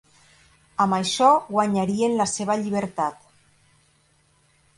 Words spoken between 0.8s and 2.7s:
Amb això guanyarien la seva